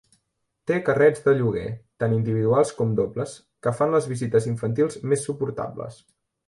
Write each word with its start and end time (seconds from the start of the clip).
Té 0.69 0.77
carrets 0.87 1.21
de 1.25 1.33
lloguer, 1.41 1.67
tant 2.03 2.17
individuals 2.17 2.73
com 2.81 2.97
dobles, 3.03 3.37
que 3.67 3.77
fan 3.83 3.97
les 3.99 4.13
visites 4.15 4.53
infantils 4.57 5.03
més 5.13 5.29
suportables. 5.31 6.07